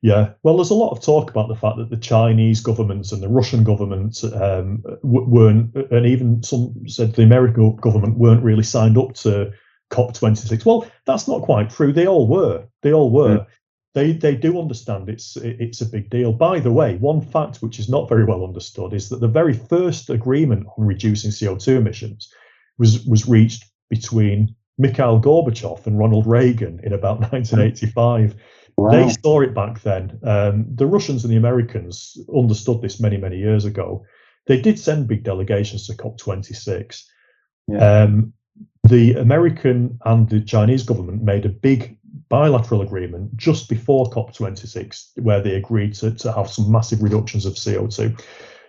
[0.00, 3.20] Yeah, well, there's a lot of talk about the fact that the Chinese governments and
[3.20, 8.96] the Russian government um, weren't, and even some said the American government weren't really signed
[8.96, 9.50] up to
[9.90, 10.64] COP26.
[10.64, 11.92] Well, that's not quite true.
[11.92, 12.64] They all were.
[12.82, 13.38] They all were.
[13.38, 13.44] Yeah.
[13.94, 16.32] They they do understand it's it's a big deal.
[16.32, 19.54] By the way, one fact which is not very well understood is that the very
[19.54, 22.32] first agreement on reducing CO2 emissions
[22.78, 28.36] was was reached between Mikhail Gorbachev and Ronald Reagan in about 1985.
[28.76, 28.90] Wow.
[28.90, 30.18] They saw it back then.
[30.22, 34.04] Um, the Russians and the Americans understood this many, many years ago.
[34.46, 37.02] They did send big delegations to COP26.
[37.68, 38.02] Yeah.
[38.02, 38.32] Um,
[38.84, 45.40] the American and the Chinese government made a big bilateral agreement just before COP26 where
[45.40, 48.20] they agreed to, to have some massive reductions of CO2.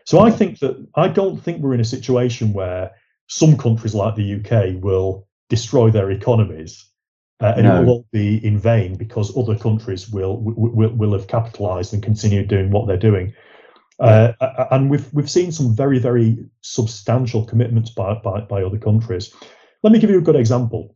[0.06, 2.91] So I think that I don't think we're in a situation where
[3.28, 6.90] some countries like the UK will destroy their economies,
[7.42, 7.76] uh, and no.
[7.76, 12.04] it will all be in vain because other countries will will, will have capitalised and
[12.04, 13.34] continued doing what they're doing.
[14.00, 14.34] Uh,
[14.72, 19.34] and we've we've seen some very very substantial commitments by, by by other countries.
[19.84, 20.96] Let me give you a good example.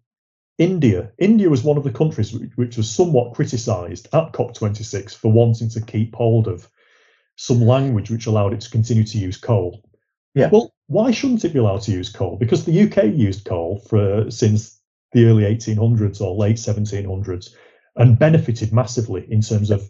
[0.58, 1.12] India.
[1.18, 5.70] India was one of the countries which, which was somewhat criticised at COP26 for wanting
[5.70, 6.70] to keep hold of
[7.36, 9.84] some language which allowed it to continue to use coal.
[10.36, 10.50] Yeah.
[10.52, 12.36] Well, why shouldn't it be allowed to use coal?
[12.36, 14.78] Because the UK used coal for since
[15.14, 17.54] the early 1800s or late 1700s
[17.96, 19.90] and benefited massively in terms of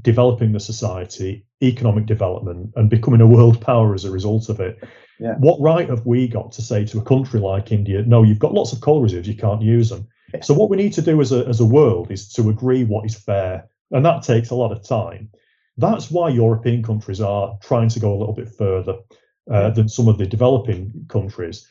[0.00, 4.82] developing the society, economic development, and becoming a world power as a result of it.
[5.20, 5.34] Yeah.
[5.34, 8.54] What right have we got to say to a country like India, no, you've got
[8.54, 10.08] lots of coal reserves, you can't use them?
[10.40, 13.04] So what we need to do as a as a world is to agree what
[13.04, 15.30] is fair, and that takes a lot of time.
[15.76, 18.96] That's why European countries are trying to go a little bit further
[19.50, 21.66] uh, than some of the developing countries.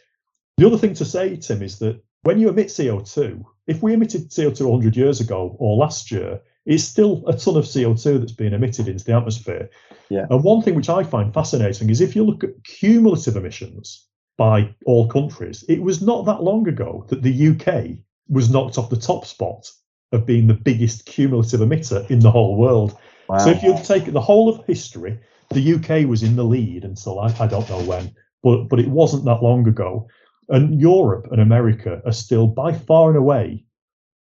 [0.58, 4.30] The other thing to say, Tim, is that when you emit CO2, if we emitted
[4.30, 8.54] CO2 100 years ago or last year, it's still a ton of CO2 that's being
[8.54, 9.70] emitted into the atmosphere.
[10.10, 10.26] Yeah.
[10.30, 14.76] And one thing which I find fascinating is if you look at cumulative emissions by
[14.86, 18.98] all countries, it was not that long ago that the UK was knocked off the
[18.98, 19.72] top spot
[20.12, 22.98] of being the biggest cumulative emitter in the whole world.
[23.30, 23.38] Wow.
[23.38, 27.20] So if you take the whole of history, the UK was in the lead until
[27.20, 30.08] I, I don't know when, but but it wasn't that long ago.
[30.50, 33.66] And Europe and America are still by far and away,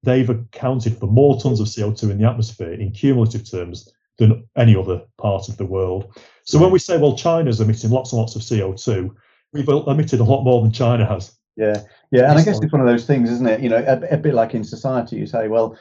[0.02, 4.74] they've accounted for more tons of CO2 in the atmosphere in cumulative terms than any
[4.74, 6.16] other part of the world.
[6.44, 9.10] So when we say, well, China's emitting lots and lots of CO2,
[9.52, 11.36] we've emitted a lot more than China has.
[11.56, 13.60] Yeah, yeah, and I guess it's one of those things, isn't it?
[13.60, 15.76] You know, a, a bit like in society, you say, well,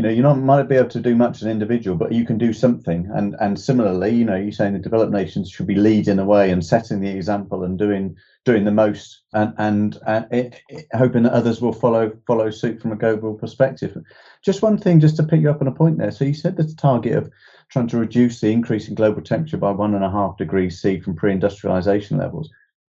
[0.00, 2.10] you know, you not might not be able to do much as an individual, but
[2.10, 3.10] you can do something.
[3.14, 6.50] And and similarly, you know, you're saying the developed nations should be leading the way
[6.50, 11.24] and setting the example and doing doing the most, and and, and it, it- hoping
[11.24, 13.94] that others will follow follow suit from a global perspective.
[14.42, 16.10] Just one thing, just to pick you up on a point there.
[16.10, 17.30] So you said the target of
[17.68, 20.98] trying to reduce the increase in global temperature by one and a half degrees C
[20.98, 22.48] from pre-industrialization levels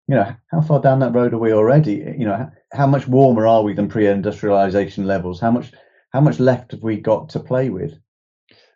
[0.09, 3.47] you know how far down that road are we already you know how much warmer
[3.47, 5.71] are we than pre-industrialization levels how much
[6.13, 7.93] how much left have we got to play with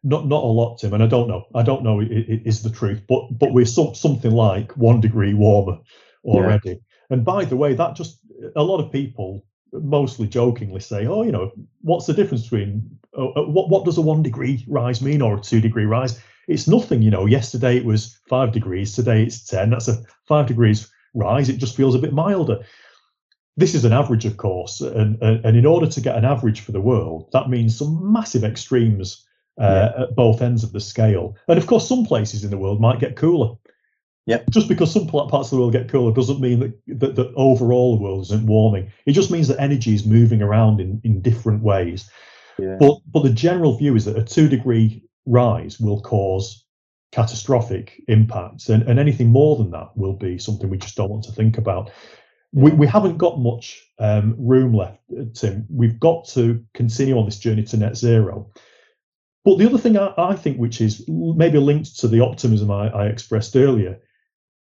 [0.03, 1.45] Not not a lot, Tim, and I don't know.
[1.55, 5.01] I don't know i- i- is the truth, but but we're some, something like one
[5.01, 5.79] degree warmer
[6.23, 6.79] already.
[7.09, 8.19] And by the way, that just
[8.55, 13.27] a lot of people mostly jokingly say, "Oh, you know, what's the difference between uh,
[13.29, 16.19] uh, what what does a one degree rise mean or a two degree rise?
[16.47, 17.25] It's nothing, you know.
[17.25, 19.71] Yesterday it was five degrees, today it's ten.
[19.71, 19.97] That's a
[20.27, 21.49] five degrees rise.
[21.49, 22.59] It just feels a bit milder.
[23.57, 26.71] This is an average, of course, and and, in order to get an average for
[26.71, 29.25] the world, that means some massive extremes
[29.59, 31.35] uh, at both ends of the scale.
[31.47, 33.55] And of course, some places in the world might get cooler.
[34.27, 34.49] Yep.
[34.49, 37.95] Just because some parts of the world get cooler doesn't mean that, that, that overall
[37.95, 38.91] the world isn't warming.
[39.05, 42.09] It just means that energy is moving around in, in different ways.
[42.59, 46.65] yeah But but the general view is that a two degree rise will cause
[47.13, 51.23] catastrophic impacts, and, and anything more than that will be something we just don't want
[51.23, 51.89] to think about.
[52.53, 55.65] We, we haven't got much um, room left, uh, Tim.
[55.69, 58.51] We've got to continue on this journey to net zero.
[59.43, 62.89] But the other thing I, I think, which is maybe linked to the optimism I,
[62.89, 63.99] I expressed earlier,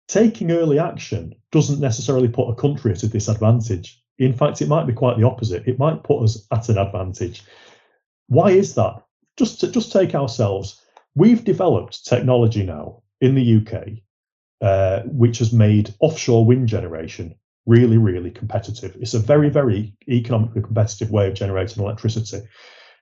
[0.09, 4.03] taking early action doesn't necessarily put a country at a disadvantage.
[4.19, 5.67] In fact, it might be quite the opposite.
[5.67, 7.43] It might put us at an advantage.
[8.29, 9.03] Why is that?
[9.37, 10.83] Just to, just take ourselves.
[11.15, 13.89] We've developed technology now in the UK,
[14.61, 17.35] uh, which has made offshore wind generation
[17.67, 18.97] really, really competitive.
[19.01, 22.47] It's a very, very economically competitive way of generating electricity.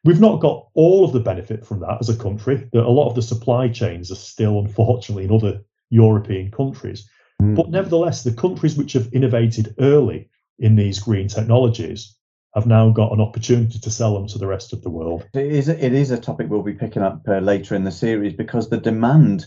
[0.05, 2.69] We've not got all of the benefit from that as a country.
[2.75, 7.09] A lot of the supply chains are still, unfortunately, in other European countries.
[7.41, 7.57] Mm.
[7.57, 12.17] But nevertheless, the countries which have innovated early in these green technologies
[12.55, 15.27] have now got an opportunity to sell them to the rest of the world.
[15.35, 18.33] it is it is a topic we'll be picking up uh, later in the series
[18.33, 19.47] because the demand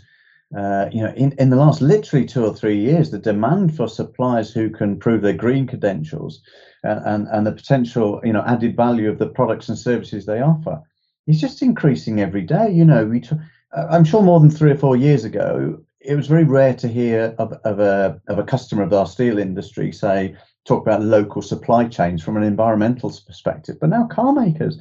[0.56, 3.88] uh, you know in, in the last literally two or three years the demand for
[3.88, 6.42] suppliers who can prove their green credentials
[6.84, 10.42] and, and, and the potential you know added value of the products and services they
[10.42, 10.82] offer
[11.26, 12.72] is just increasing every day.
[12.72, 13.36] You know we t-
[13.76, 16.88] uh, i'm sure more than three or four years ago it was very rare to
[16.88, 20.36] hear of, of a of a customer of our steel industry say
[20.68, 23.78] talk about local supply chains from an environmental perspective.
[23.80, 24.80] But now car makers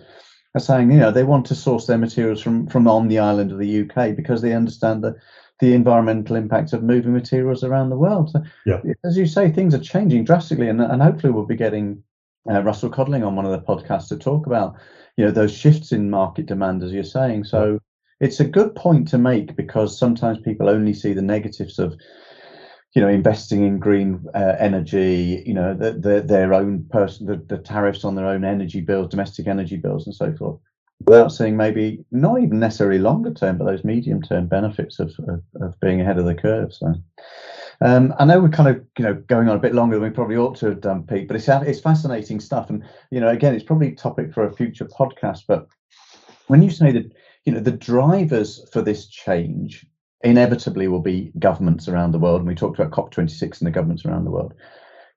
[0.54, 3.52] are saying you know they want to source their materials from from on the island
[3.52, 5.16] of the UK because they understand the
[5.60, 8.30] the environmental impact of moving materials around the world.
[8.30, 8.82] So, Yeah.
[9.04, 12.02] as you say, things are changing drastically, and and hopefully we'll be getting
[12.50, 14.76] uh, Russell Codling on one of the podcasts to talk about
[15.16, 17.44] you know those shifts in market demand, as you're saying.
[17.44, 17.80] So
[18.20, 21.96] it's a good point to make because sometimes people only see the negatives of
[22.94, 27.36] you know investing in green uh, energy you know the, the, their own person the,
[27.36, 30.58] the tariffs on their own energy bills domestic energy bills and so forth
[31.04, 35.42] without seeing maybe not even necessarily longer term but those medium term benefits of, of,
[35.60, 36.94] of being ahead of the curve so
[37.80, 40.10] um, I know we're kind of, you know, going on a bit longer than we
[40.10, 41.28] probably ought to have done, Pete.
[41.28, 44.86] But it's it's fascinating stuff, and you know, again, it's probably topic for a future
[44.86, 45.40] podcast.
[45.46, 45.68] But
[46.46, 47.12] when you say that,
[47.44, 49.86] you know, the drivers for this change
[50.22, 54.06] inevitably will be governments around the world, and we talked about COP26 and the governments
[54.06, 54.54] around the world.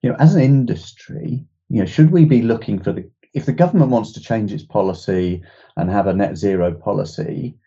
[0.01, 3.53] You know, as an industry, you know, should we be looking for the if the
[3.53, 5.43] government wants to change its policy
[5.77, 7.57] and have a net zero policy?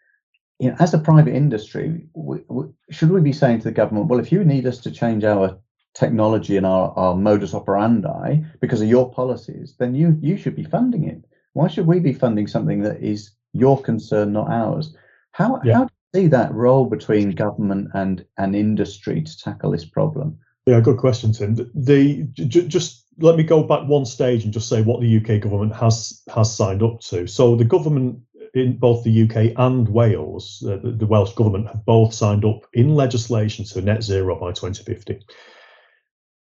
[0.63, 4.07] you know, as a private industry, we, we, should we be saying to the government,
[4.07, 5.59] well, if you need us to change our
[5.93, 10.63] technology and our, our modus operandi because of your policies, then you you should be
[10.63, 11.25] funding it.
[11.55, 14.95] Why should we be funding something that is your concern, not ours?
[15.33, 15.79] How yeah.
[15.79, 20.39] how do you see that role between government and and industry to tackle this problem?
[20.67, 21.57] Yeah, good question, Tim.
[21.57, 25.17] The, the j- just let me go back one stage and just say what the
[25.17, 27.27] UK government has has signed up to.
[27.27, 28.21] So the government
[28.55, 32.67] in both the UK and Wales, uh, the, the, Welsh government have both signed up
[32.75, 35.25] in legislation to net zero by 2050.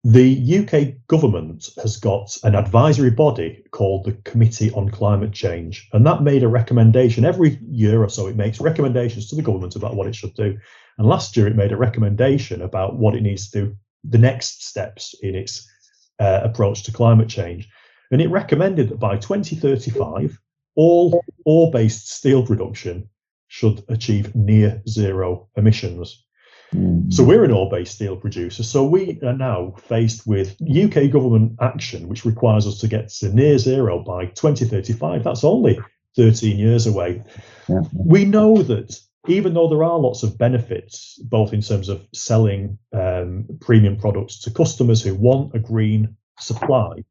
[0.04, 6.06] The UK government has got an advisory body called the Committee on Climate Change, and
[6.06, 8.28] that made a recommendation every year or so.
[8.28, 10.58] It makes recommendations to the government about what it should do.
[10.98, 14.68] And last year, it made a recommendation about what it needs to do, the next
[14.68, 15.68] steps in its
[16.20, 17.70] uh, approach to climate change.
[18.12, 20.38] And it recommended that by 2035,
[20.76, 23.10] all ore based steel production
[23.48, 26.26] should achieve near zero emissions.
[27.10, 28.64] So we're an ore-based steel producer.
[28.64, 33.34] So we are now faced with UK government action, which requires us to get to
[33.34, 35.24] near zero by 2035.
[35.24, 35.80] That's only
[36.18, 37.24] 13 years away.
[37.70, 37.82] Yeah.
[37.94, 42.78] We know that even though there are lots of benefits, both in terms of selling
[42.94, 47.04] um, premium products to customers who want a green supply,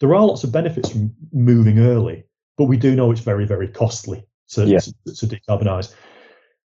[0.00, 2.24] there are lots of benefits from moving early.
[2.56, 4.78] But we do know it's very, very costly to, yeah.
[4.78, 5.94] to, to decarbonise.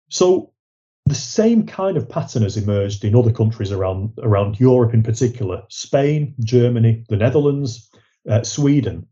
[0.09, 0.53] So
[1.05, 5.63] the same kind of pattern has emerged in other countries around around Europe, in particular,
[5.69, 7.89] Spain, Germany, the Netherlands,
[8.29, 9.07] uh, Sweden.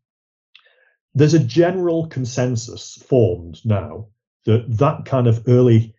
[1.14, 4.08] There's a general consensus formed now
[4.46, 5.96] that that kind of early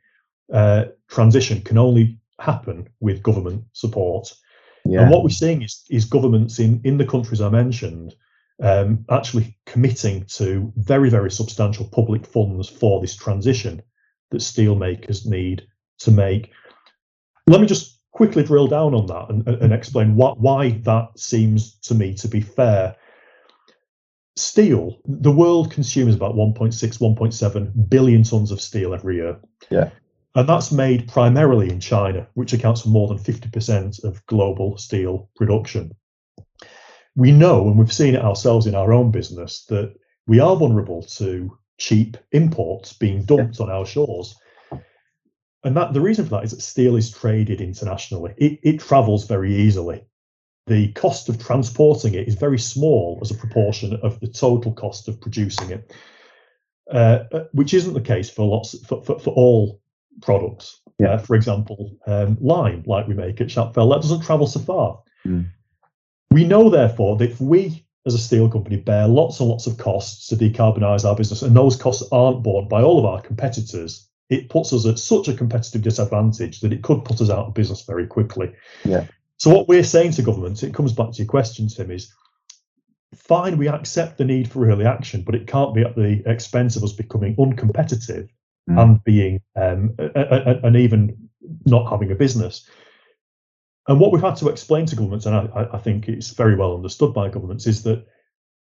[0.52, 4.32] uh, transition can only happen with government support.
[4.84, 5.02] Yeah.
[5.02, 8.14] And what we're seeing is, is governments in, in the countries I mentioned
[8.62, 13.82] um, actually committing to very, very substantial public funds for this transition
[14.30, 15.66] that steelmakers need
[16.00, 16.50] to make.
[17.46, 21.76] Let me just quickly drill down on that and, and explain what, why that seems
[21.80, 22.96] to me to be fair.
[24.36, 29.38] Steel, the world consumes about 1.6, 1.7 billion tons of steel every year.
[29.70, 29.90] Yeah.
[30.34, 35.28] And that's made primarily in China, which accounts for more than 50% of global steel
[35.36, 35.92] production.
[37.14, 39.94] We know, and we've seen it ourselves in our own business, that
[40.26, 43.66] we are vulnerable to cheap imports being dumped yeah.
[43.66, 44.34] on our shores
[45.64, 48.34] and that the reason for that is that steel is traded internationally.
[48.36, 50.04] It, it travels very easily.
[50.66, 55.08] The cost of transporting it is very small as a proportion of the total cost
[55.08, 55.92] of producing it,
[56.90, 59.80] uh, which isn't the case for lots for, for, for all
[60.20, 60.80] products.
[60.98, 61.12] Yeah.
[61.12, 65.00] Uh, for example, um, lime, like we make at Shapfell, that doesn't travel so far.
[65.26, 65.48] Mm.
[66.30, 69.78] We know, therefore, that if we as a steel company bear lots and lots of
[69.78, 74.08] costs to decarbonise our business, and those costs aren't borne by all of our competitors,
[74.28, 77.54] it puts us at such a competitive disadvantage that it could put us out of
[77.54, 78.52] business very quickly.
[78.84, 79.06] Yeah.
[79.42, 82.14] So what we're saying to governments, it comes back to your question, Tim, is
[83.12, 86.76] fine, we accept the need for early action, but it can't be at the expense
[86.76, 88.28] of us becoming uncompetitive
[88.70, 88.80] mm.
[88.80, 91.28] and being um, a, a, and even
[91.66, 92.68] not having a business.
[93.88, 96.76] And what we've had to explain to governments, and I, I think it's very well
[96.76, 98.06] understood by governments, is that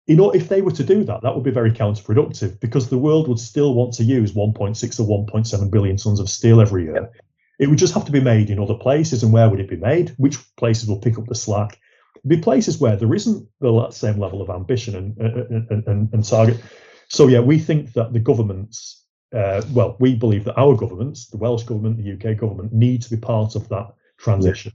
[0.07, 2.97] you know, if they were to do that, that would be very counterproductive because the
[2.97, 7.11] world would still want to use 1.6 or 1.7 billion tons of steel every year.
[7.59, 9.23] It would just have to be made in other places.
[9.23, 10.11] And where would it be made?
[10.17, 11.79] Which places will pick up the slack?
[12.17, 16.25] It'd be places where there isn't the same level of ambition and, and, and, and
[16.25, 16.61] target.
[17.09, 21.37] So, yeah, we think that the governments, uh, well, we believe that our governments, the
[21.37, 24.73] Welsh government, the UK government, need to be part of that transition.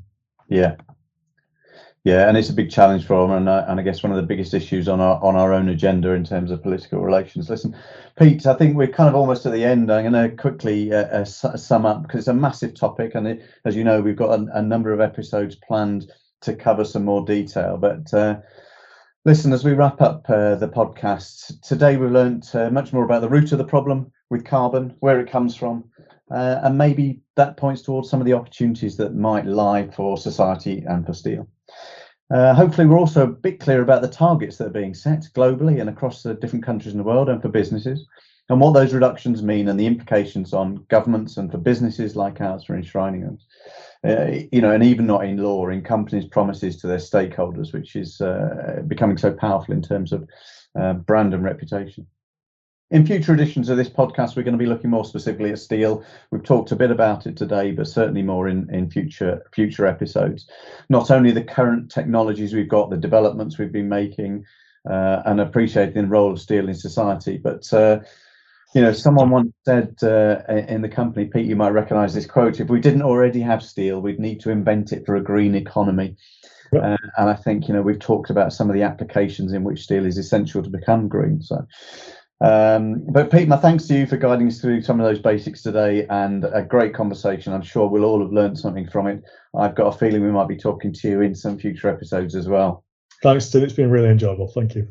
[0.49, 0.75] Yeah.
[2.08, 4.16] Yeah, and it's a big challenge for them, and, uh, and I guess one of
[4.16, 7.49] the biggest issues on our on our own agenda in terms of political relations.
[7.49, 7.76] Listen,
[8.18, 9.91] Pete, I think we're kind of almost at the end.
[9.91, 13.45] I'm going to quickly uh, uh, sum up because it's a massive topic, and it,
[13.66, 16.10] as you know, we've got a, a, number of episodes planned
[16.43, 17.76] to cover some more detail.
[17.76, 18.39] But uh,
[19.26, 23.20] listen, as we wrap up uh, the podcast today, we've learned uh, much more about
[23.20, 25.84] the root of the problem with carbon, where it comes from,
[26.30, 31.05] and maybe that points towards some of the opportunities that might lie for society and
[31.05, 31.49] for steel.
[32.30, 35.80] Uh, hopefully, we're also a bit clear about the targets that are being set globally
[35.80, 38.05] and across the different countries in the world and for businesses,
[38.49, 42.65] and what those reductions mean and the implications on governments and for businesses like ours
[42.65, 43.38] for enshrining them.
[44.05, 47.95] Uh, you know, and even not in law, in companies' promises to their stakeholders, which
[47.95, 50.28] is uh, becoming so powerful in terms of
[50.80, 52.05] uh, brand and reputation.
[52.89, 56.05] In future editions of this podcast, we're going to be looking more specifically at steel.
[56.31, 60.47] We've talked a bit about it today, but certainly more in, in future future episodes.
[60.88, 64.45] Not only the current technologies we've got, the developments we've been making,
[64.89, 67.99] uh, and appreciating the role of steel in society, but uh,
[68.73, 72.59] You know, someone once said uh, in the company, Pete, you might recognize this quote
[72.59, 76.17] if we didn't already have steel, we'd need to invent it for a green economy.
[76.75, 79.83] Uh, and I think, you know, we've talked about some of the applications in which
[79.83, 81.41] steel is essential to become green.
[81.41, 81.65] So,
[82.39, 85.63] um, but Pete, my thanks to you for guiding us through some of those basics
[85.63, 87.53] today and a great conversation.
[87.53, 89.23] I'm sure we'll all have learned something from it.
[89.55, 92.47] I've got a feeling we might be talking to you in some future episodes as
[92.47, 92.83] well.
[93.23, 93.63] Thanks, Tim.
[93.63, 94.47] It's been really enjoyable.
[94.47, 94.88] Thank you.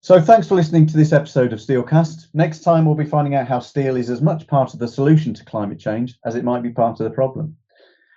[0.00, 2.28] So thanks for listening to this episode of Steelcast.
[2.34, 5.32] Next time we'll be finding out how steel is as much part of the solution
[5.34, 7.56] to climate change as it might be part of the problem.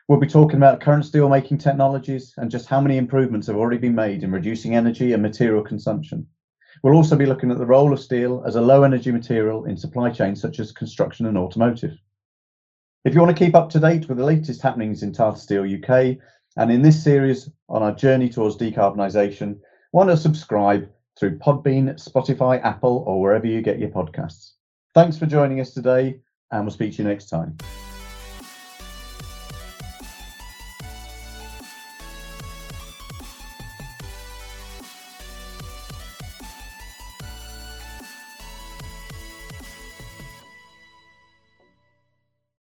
[0.07, 3.77] We'll be talking about current steel making technologies and just how many improvements have already
[3.77, 6.27] been made in reducing energy and material consumption.
[6.83, 9.77] We'll also be looking at the role of steel as a low energy material in
[9.77, 11.97] supply chains such as construction and automotive.
[13.05, 15.63] If you want to keep up to date with the latest happenings in Tata Steel
[15.63, 16.17] UK
[16.57, 19.59] and in this series on our journey towards decarbonisation,
[19.93, 24.51] want to subscribe through Podbean, Spotify, Apple, or wherever you get your podcasts.
[24.93, 26.19] Thanks for joining us today,
[26.51, 27.57] and we'll speak to you next time.